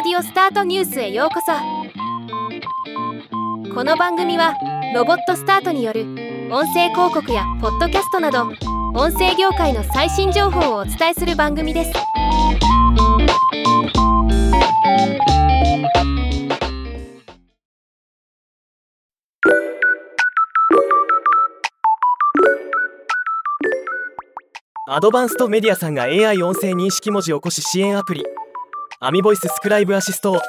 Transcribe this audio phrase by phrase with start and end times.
[0.00, 1.50] オスタートニュースへようこそ。
[3.74, 4.54] この番組は
[4.94, 6.02] ロボットスタートによる
[6.52, 8.44] 音声広告やポッドキャストなど
[8.94, 11.92] 音声業界の最新情報をお伝えする番組です。
[24.86, 28.22] アドバンストメディアさんが AI 音声認識文字起こし支援アプリ
[29.00, 30.40] アミボイススクライブアシストを。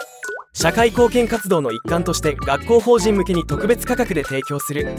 [0.54, 4.96] 社会貢献活動の一環として学校法人向けに特別価格で提供する。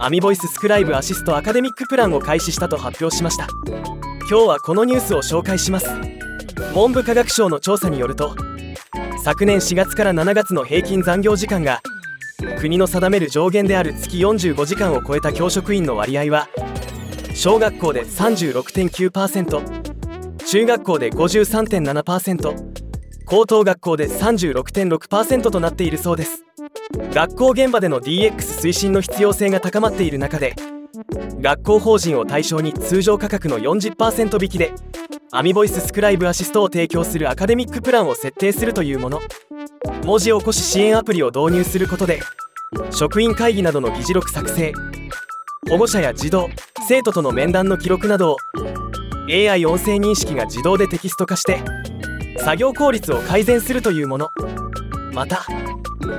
[0.00, 3.46] アミボイススクライブアシストアカデミックプランを開始したと発表しました。
[4.28, 5.86] 今日はこのニュースを紹介します。
[6.74, 8.34] 文部科学省の調査によると
[9.22, 11.82] 昨年4月から7月の平均残業時間が
[12.58, 16.48] 国の定める上限である月45時間を超えた教職員の割合は
[17.34, 19.81] 小学校で36.9%
[20.46, 22.54] 中学校で53.7%
[23.24, 26.44] 高等学校で36.6%となっているそうです。
[27.14, 30.54] 学校現場での DX 推進の必要性が高まっている中で
[31.40, 34.72] 学校法人を対象に通常価格の40%引きで
[35.30, 39.20] アミボイススクライブアシストを提供するアカデミックプランを設定するというもの。
[40.04, 42.20] 文字起こし支援アプリを導入することで
[42.90, 44.72] 職員会議などの議事録作成
[45.68, 46.48] 保護者や児童
[46.88, 48.36] 生徒との面談の記録などを
[49.28, 51.60] AI 音声認識が自動でテキスト化して
[52.38, 54.32] 作業効率を改善するというもの。
[55.12, 55.44] また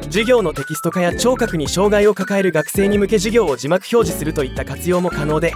[0.04, 5.54] 授業のテキスト化や聴覚に障害を抱える学生に向け授業を字幕表示するといった活用も可能で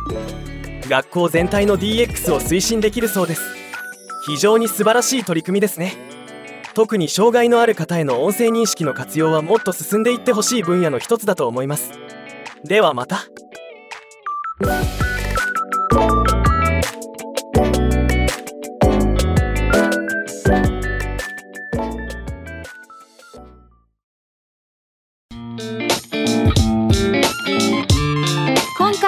[0.89, 3.41] 学校全体の DX を推進できるそうです。
[4.25, 5.93] 非常に素晴らしい取り組みですね。
[6.73, 11.91] 特に障害のある方への音声認識の活用はもっと進んでいってほしい分野の一つだと思います。
[12.63, 13.25] ではまた。